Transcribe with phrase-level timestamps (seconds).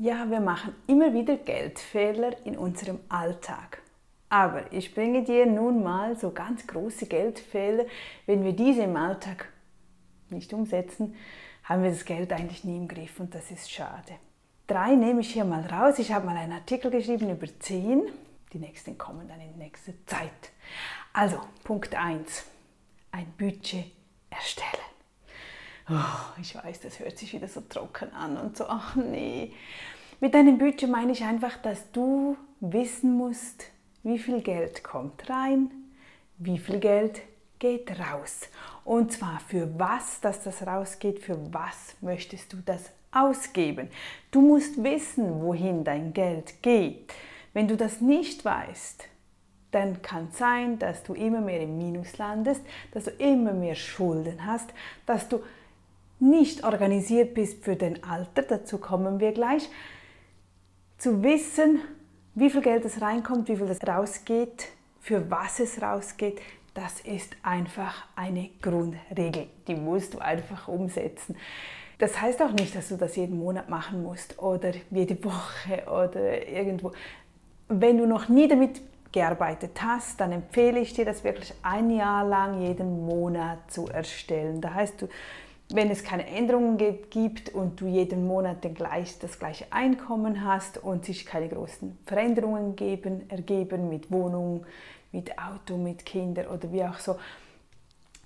[0.00, 3.82] Ja, wir machen immer wieder Geldfehler in unserem Alltag.
[4.28, 7.84] Aber ich bringe dir nun mal so ganz große Geldfehler.
[8.24, 9.48] Wenn wir diese im Alltag
[10.30, 11.16] nicht umsetzen,
[11.64, 14.12] haben wir das Geld eigentlich nie im Griff und das ist schade.
[14.68, 15.98] Drei nehme ich hier mal raus.
[15.98, 18.02] Ich habe mal einen Artikel geschrieben über zehn.
[18.52, 20.52] Die nächsten kommen dann in nächster Zeit.
[21.12, 22.44] Also, Punkt 1.
[23.10, 23.86] Ein Budget
[24.30, 24.97] erstellen.
[25.90, 29.52] Oh, ich weiß, das hört sich wieder so trocken an und so, ach nee.
[30.20, 33.64] Mit deinem Budget meine ich einfach, dass du wissen musst,
[34.02, 35.70] wie viel Geld kommt rein,
[36.36, 37.22] wie viel Geld
[37.58, 38.48] geht raus.
[38.84, 43.88] Und zwar für was, dass das rausgeht, für was möchtest du das ausgeben.
[44.30, 47.12] Du musst wissen, wohin dein Geld geht.
[47.54, 49.04] Wenn du das nicht weißt,
[49.70, 52.62] dann kann es sein, dass du immer mehr im Minus landest,
[52.92, 54.68] dass du immer mehr Schulden hast,
[55.06, 55.40] dass du
[56.20, 59.68] nicht organisiert bist für dein Alter, dazu kommen wir gleich,
[60.98, 61.80] zu wissen,
[62.34, 64.68] wie viel Geld es reinkommt, wie viel es rausgeht,
[65.00, 66.40] für was es rausgeht,
[66.74, 69.48] das ist einfach eine Grundregel.
[69.66, 71.36] Die musst du einfach umsetzen.
[71.98, 76.46] Das heißt auch nicht, dass du das jeden Monat machen musst oder jede Woche oder
[76.46, 76.92] irgendwo.
[77.68, 82.24] Wenn du noch nie damit gearbeitet hast, dann empfehle ich dir, das wirklich ein Jahr
[82.24, 84.60] lang jeden Monat zu erstellen.
[84.60, 85.08] Da heißt du,
[85.70, 86.78] wenn es keine Änderungen
[87.10, 92.74] gibt und du jeden Monat gleich, das gleiche Einkommen hast und sich keine großen Veränderungen
[92.74, 94.64] geben, ergeben mit Wohnung,
[95.12, 97.16] mit Auto, mit Kindern oder wie auch so,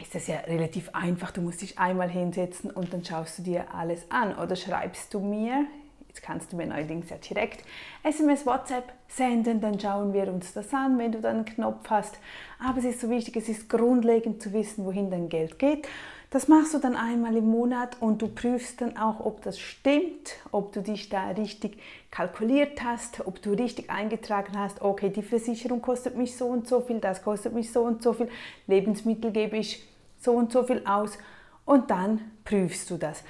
[0.00, 1.32] ist das ja relativ einfach.
[1.32, 5.20] Du musst dich einmal hinsetzen und dann schaust du dir alles an oder schreibst du
[5.20, 5.66] mir,
[6.08, 7.64] jetzt kannst du mir neuerdings ja direkt
[8.04, 12.18] SMS, WhatsApp senden, dann schauen wir uns das an, wenn du dann einen Knopf hast.
[12.64, 15.88] Aber es ist so wichtig, es ist grundlegend zu wissen, wohin dein Geld geht.
[16.32, 20.36] Das machst du dann einmal im Monat und du prüfst dann auch, ob das stimmt,
[20.50, 21.76] ob du dich da richtig
[22.10, 26.80] kalkuliert hast, ob du richtig eingetragen hast, okay, die Versicherung kostet mich so und so
[26.80, 28.30] viel, das kostet mich so und so viel,
[28.66, 29.86] Lebensmittel gebe ich
[30.20, 31.18] so und so viel aus
[31.66, 33.22] und dann prüfst du das.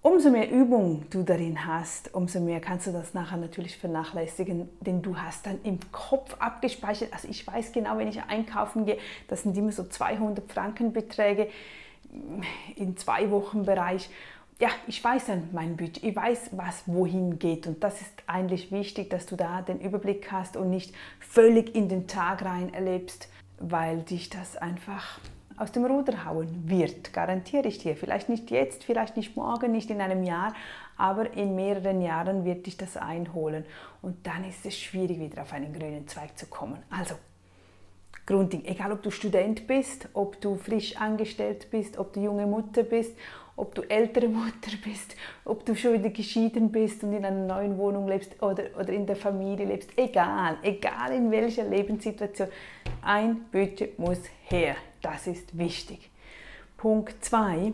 [0.00, 5.02] Umso mehr Übung du darin hast, umso mehr kannst du das nachher natürlich vernachlässigen, denn
[5.02, 7.12] du hast dann im Kopf abgespeichert.
[7.12, 11.48] Also ich weiß genau, wenn ich einkaufen gehe, das sind immer so 200 Franken Beträge
[12.76, 14.10] in zwei Wochen Bereich.
[14.60, 18.72] Ja, ich weiß dann mein Budget, ich weiß, was wohin geht und das ist eigentlich
[18.72, 23.28] wichtig, dass du da den Überblick hast und nicht völlig in den Tag rein erlebst,
[23.60, 25.20] weil dich das einfach
[25.56, 27.96] aus dem Ruder hauen wird, garantiere ich dir.
[27.96, 30.54] Vielleicht nicht jetzt, vielleicht nicht morgen, nicht in einem Jahr,
[30.96, 33.64] aber in mehreren Jahren wird dich das einholen
[34.02, 36.78] und dann ist es schwierig, wieder auf einen grünen Zweig zu kommen.
[36.90, 37.14] Also
[38.28, 38.66] Grundding.
[38.66, 43.16] Egal, ob du Student bist, ob du frisch angestellt bist, ob du junge Mutter bist,
[43.56, 45.16] ob du ältere Mutter bist,
[45.46, 49.06] ob du schon wieder geschieden bist und in einer neuen Wohnung lebst oder, oder in
[49.06, 49.96] der Familie lebst.
[49.96, 52.48] Egal, egal in welcher Lebenssituation.
[53.00, 54.76] Ein Budget muss her.
[55.00, 56.10] Das ist wichtig.
[56.76, 57.72] Punkt 2.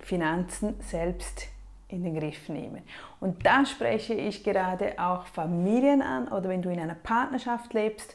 [0.00, 1.48] Finanzen selbst
[1.88, 2.82] in den Griff nehmen.
[3.18, 8.14] Und da spreche ich gerade auch Familien an oder wenn du in einer Partnerschaft lebst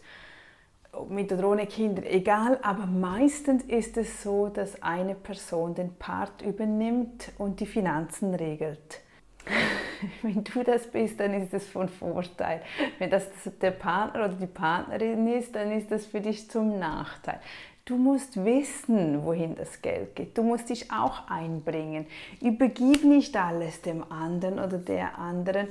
[1.10, 6.42] mit oder ohne Kinder, egal, aber meistens ist es so, dass eine Person den Part
[6.42, 9.02] übernimmt und die Finanzen regelt.
[10.22, 12.62] Wenn du das bist, dann ist das von Vorteil.
[13.00, 13.28] Wenn das
[13.62, 17.40] der Partner oder die Partnerin ist, dann ist das für dich zum Nachteil.
[17.86, 20.36] Du musst wissen, wohin das Geld geht.
[20.36, 22.08] Du musst dich auch einbringen.
[22.42, 25.68] Übergib nicht alles dem anderen oder der anderen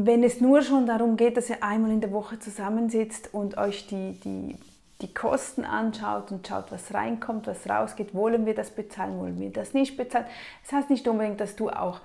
[0.00, 3.88] wenn es nur schon darum geht, dass ihr einmal in der Woche zusammensitzt und euch
[3.88, 4.56] die, die,
[5.02, 9.50] die Kosten anschaut und schaut, was reinkommt, was rausgeht, wollen wir das bezahlen, wollen wir
[9.50, 10.26] das nicht bezahlen.
[10.62, 12.00] Das heißt nicht unbedingt, dass du auch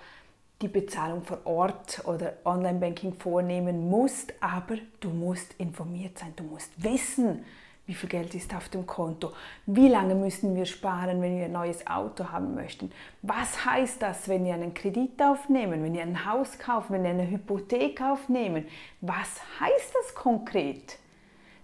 [0.63, 6.71] die Bezahlung vor Ort oder Online-Banking vornehmen musst, aber du musst informiert sein, du musst
[6.83, 7.45] wissen,
[7.85, 9.33] wie viel Geld ist auf dem Konto?
[9.65, 12.91] Wie lange müssen wir sparen, wenn wir ein neues Auto haben möchten?
[13.21, 17.09] Was heißt das, wenn wir einen Kredit aufnehmen, wenn wir ein Haus kaufen, wenn wir
[17.09, 18.67] eine Hypothek aufnehmen?
[19.01, 20.97] Was heißt das konkret?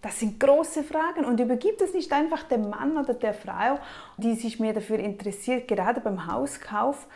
[0.02, 3.80] Das sind große Fragen und übergibt es nicht einfach dem Mann oder der Frau,
[4.18, 7.08] die sich mehr dafür interessiert, gerade beim Hauskauf,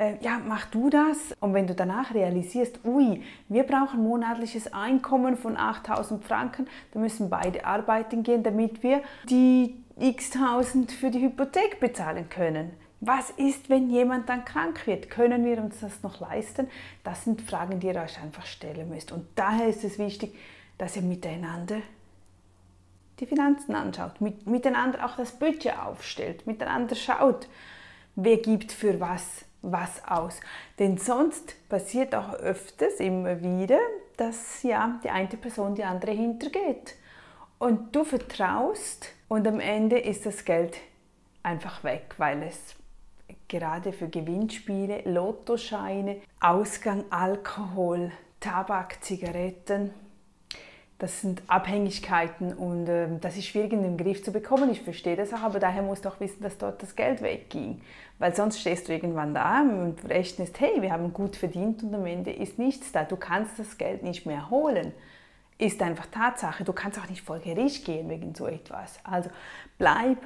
[0.00, 1.36] äh, ja, mach du das.
[1.40, 7.28] Und wenn du danach realisierst, ui, wir brauchen monatliches Einkommen von 8000 Franken, dann müssen
[7.28, 12.72] beide arbeiten gehen, damit wir die x tausend für die Hypothek bezahlen können.
[13.02, 15.10] Was ist, wenn jemand dann krank wird?
[15.10, 16.68] Können wir uns das noch leisten?
[17.04, 19.12] Das sind Fragen, die ihr euch einfach stellen müsst.
[19.12, 20.34] Und daher ist es wichtig,
[20.78, 21.76] dass ihr miteinander
[23.20, 24.14] die Finanzen anschaut,
[24.46, 27.48] miteinander auch das Budget aufstellt, miteinander schaut,
[28.16, 30.40] wer gibt für was was aus.
[30.78, 33.78] Denn sonst passiert auch öfters immer wieder,
[34.16, 36.96] dass ja die eine Person die andere hintergeht.
[37.58, 40.78] Und du vertraust und am Ende ist das Geld
[41.42, 42.74] einfach weg, weil es
[43.48, 49.92] gerade für Gewinnspiele, Lottoscheine, Ausgang, Alkohol, Tabak, Zigaretten,
[51.00, 54.70] das sind Abhängigkeiten und äh, das ist schwierig in den Griff zu bekommen.
[54.70, 57.80] Ich verstehe das auch, aber daher musst du auch wissen, dass dort das Geld wegging.
[58.18, 62.04] Weil sonst stehst du irgendwann da und rechnest, hey, wir haben gut verdient und am
[62.04, 63.04] Ende ist nichts da.
[63.04, 64.92] Du kannst das Geld nicht mehr holen.
[65.56, 66.64] Ist einfach Tatsache.
[66.64, 69.00] Du kannst auch nicht vor Gericht gehen wegen so etwas.
[69.02, 69.30] Also
[69.78, 70.18] bleib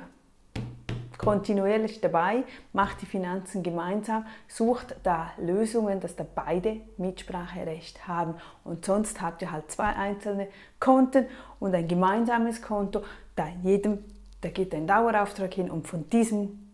[1.18, 8.34] kontinuierlich dabei, macht die Finanzen gemeinsam, sucht da Lösungen, dass da beide Mitspracherecht haben.
[8.64, 10.48] Und sonst habt ihr halt zwei einzelne
[10.80, 11.26] Konten
[11.60, 13.02] und ein gemeinsames Konto.
[13.36, 13.98] Da jedem,
[14.40, 16.72] da geht ein Dauerauftrag hin und von diesem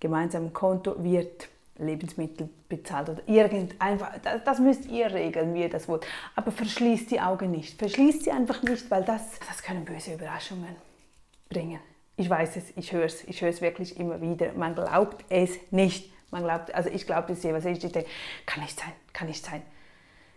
[0.00, 1.48] gemeinsamen Konto wird
[1.78, 6.06] Lebensmittel bezahlt oder irgend einfach, das, das, müsst ihr regeln, wie ihr das wollt.
[6.34, 7.78] Aber verschließt die Augen nicht.
[7.78, 10.76] Verschließt sie einfach nicht, weil das, das können böse Überraschungen
[11.48, 11.80] bringen.
[12.18, 14.52] Ich weiß es, ich höre es, ich höre es wirklich immer wieder.
[14.54, 16.12] Man glaubt es nicht.
[16.32, 18.04] Man glaubt, also ich glaube es sehr, was ich denke,
[18.44, 19.62] kann nicht sein, kann nicht sein,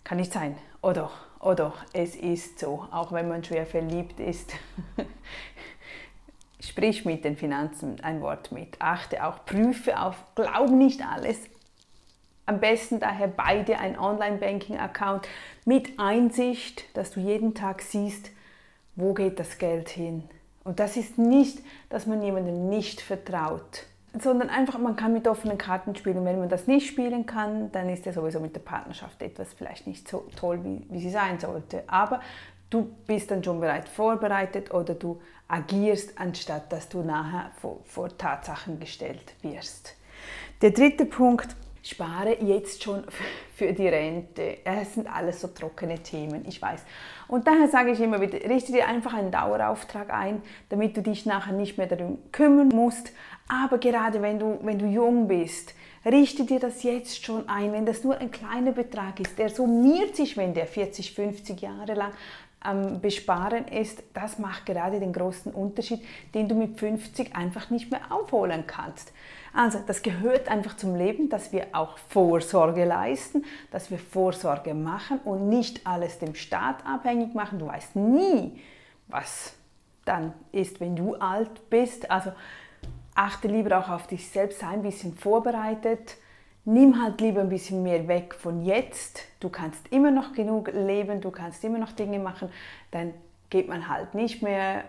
[0.04, 0.56] kann nicht sein.
[0.84, 4.54] Oder, oder es ist so, auch wenn man schwer verliebt ist.
[6.60, 8.80] Sprich mit den Finanzen ein Wort mit.
[8.80, 11.40] Achte auch, prüfe auf, glaub nicht alles.
[12.46, 15.28] Am besten daher beide ein Online-Banking-Account
[15.66, 18.30] mit Einsicht, dass du jeden Tag siehst,
[18.96, 20.30] wo geht das Geld hin
[20.64, 21.60] und das ist nicht,
[21.90, 23.86] dass man jemandem nicht vertraut,
[24.20, 26.24] sondern einfach, man kann mit offenen Karten spielen.
[26.26, 29.88] Wenn man das nicht spielen kann, dann ist ja sowieso mit der Partnerschaft etwas vielleicht
[29.88, 31.84] nicht so toll, wie, wie sie sein sollte.
[31.88, 32.20] Aber
[32.70, 38.16] du bist dann schon bereits vorbereitet oder du agierst, anstatt dass du nachher vor, vor
[38.18, 39.96] Tatsachen gestellt wirst.
[40.62, 43.04] Der dritte Punkt, spare jetzt schon
[43.56, 44.58] für die Rente.
[44.64, 46.82] Es sind alles so trockene Themen, ich weiß.
[47.28, 51.26] Und daher sage ich immer wieder, richte dir einfach einen Dauerauftrag ein, damit du dich
[51.26, 53.12] nachher nicht mehr darum kümmern musst.
[53.48, 55.74] Aber gerade wenn du, wenn du jung bist,
[56.06, 59.38] richte dir das jetzt schon ein, wenn das nur ein kleiner Betrag ist.
[59.38, 62.12] Der summiert sich, wenn der 40, 50 Jahre lang
[62.62, 66.02] am Besparen ist, das macht gerade den großen Unterschied,
[66.34, 69.12] den du mit 50 einfach nicht mehr aufholen kannst.
[69.54, 75.20] Also das gehört einfach zum Leben, dass wir auch Vorsorge leisten, dass wir Vorsorge machen
[75.26, 77.60] und nicht alles dem Staat abhängig machen.
[77.60, 78.62] Du weißt nie,
[79.08, 79.54] was
[80.06, 82.10] dann ist, wenn du alt bist.
[82.10, 82.32] Also
[83.16, 86.16] achte lieber auch auf dich selbst, sei ein bisschen vorbereitet
[86.66, 89.24] nimm halt lieber ein bisschen mehr weg von jetzt.
[89.40, 92.50] Du kannst immer noch genug leben, du kannst immer noch Dinge machen.
[92.92, 93.14] Dann
[93.50, 94.84] geht man halt nicht mehr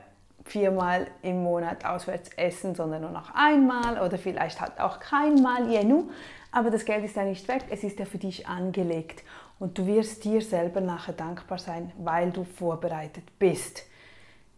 [0.45, 5.85] viermal im Monat auswärts essen, sondern nur noch einmal oder vielleicht halt auch keinmal, je
[5.85, 6.11] nu.
[6.51, 9.23] Aber das Geld ist ja nicht weg, es ist ja für dich angelegt.
[9.59, 13.87] Und du wirst dir selber nachher dankbar sein, weil du vorbereitet bist.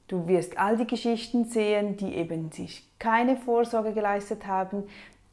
[0.09, 4.85] Du wirst all die Geschichten sehen, die eben sich keine Vorsorge geleistet haben,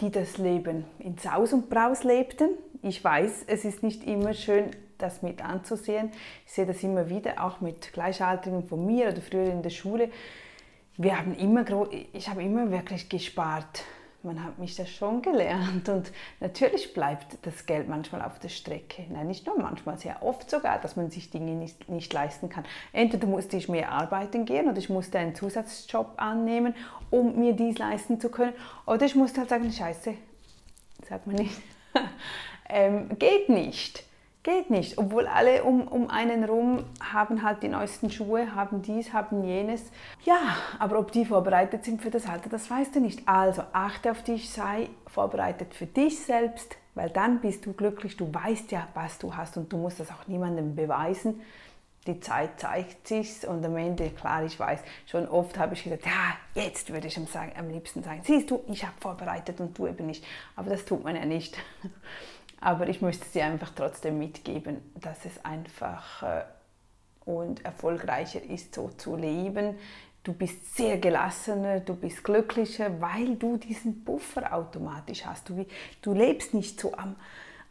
[0.01, 2.49] die das Leben in Saus und Braus lebten.
[2.81, 6.11] Ich weiß, es ist nicht immer schön, das mit anzusehen.
[6.45, 10.09] Ich sehe das immer wieder, auch mit Gleichaltrigen von mir oder früher in der Schule.
[10.97, 11.65] Wir haben immer,
[12.13, 13.83] ich habe immer wirklich gespart
[14.23, 19.05] man hat mich das schon gelernt und natürlich bleibt das Geld manchmal auf der Strecke.
[19.09, 22.63] Nein, nicht nur manchmal, sehr oft sogar, dass man sich Dinge nicht, nicht leisten kann.
[22.93, 26.75] Entweder musste ich mehr arbeiten gehen oder ich musste einen Zusatzjob annehmen,
[27.09, 28.53] um mir dies leisten zu können.
[28.85, 30.13] Oder ich musste halt sagen, scheiße,
[31.07, 31.61] sagt man nicht,
[32.69, 34.03] ähm, geht nicht.
[34.43, 39.13] Geht nicht, obwohl alle um, um einen rum haben halt die neuesten Schuhe, haben dies,
[39.13, 39.83] haben jenes.
[40.25, 40.39] Ja,
[40.79, 43.27] aber ob die vorbereitet sind für das Alter, das weißt du nicht.
[43.27, 48.33] Also achte auf dich, sei vorbereitet für dich selbst, weil dann bist du glücklich, du
[48.33, 51.41] weißt ja, was du hast und du musst das auch niemandem beweisen.
[52.07, 56.07] Die Zeit zeigt sich's und am Ende, klar, ich weiß, schon oft habe ich gesagt,
[56.07, 59.85] ja, jetzt würde ich am, am liebsten sagen, siehst du, ich habe vorbereitet und du
[59.85, 60.25] eben nicht.
[60.55, 61.55] Aber das tut man ja nicht.
[62.61, 66.43] Aber ich möchte sie einfach trotzdem mitgeben, dass es einfach äh,
[67.25, 69.75] und erfolgreicher ist, so zu leben.
[70.23, 75.49] Du bist sehr gelassener, du bist glücklicher, weil du diesen Buffer automatisch hast.
[75.49, 75.65] Du,
[76.03, 77.15] du lebst nicht so am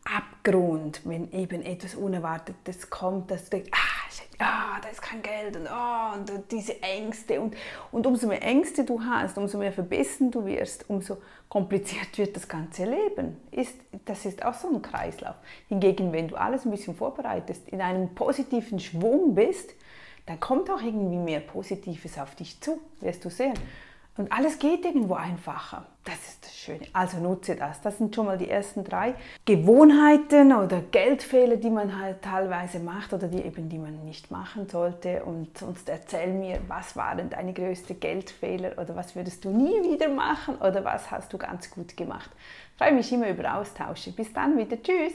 [0.04, 4.00] Abgrund, wenn eben etwas Unerwartetes kommt, dass du denkst, ah,
[4.38, 7.40] ah, da ist kein Geld und, oh, und diese Ängste.
[7.40, 7.56] Und,
[7.92, 12.48] und umso mehr Ängste du hast, umso mehr verbissen du wirst, umso kompliziert wird das
[12.48, 13.36] ganze Leben.
[13.50, 15.36] Ist, das ist auch so ein Kreislauf.
[15.68, 19.74] Hingegen, wenn du alles ein bisschen vorbereitest, in einem positiven Schwung bist,
[20.26, 23.54] dann kommt auch irgendwie mehr Positives auf dich zu, wirst du sehen.
[24.16, 25.86] Und alles geht irgendwo einfacher.
[26.04, 26.86] Das ist das Schöne.
[26.92, 27.80] Also nutze das.
[27.80, 29.14] Das sind schon mal die ersten drei
[29.44, 34.68] Gewohnheiten oder Geldfehler, die man halt teilweise macht oder die eben die man nicht machen
[34.68, 35.24] sollte.
[35.24, 40.08] Und sonst erzähl mir, was waren deine größten Geldfehler oder was würdest du nie wieder
[40.08, 42.30] machen oder was hast du ganz gut gemacht.
[42.72, 44.12] Ich freue mich immer über Austausche.
[44.12, 44.82] Bis dann wieder.
[44.82, 45.14] Tschüss.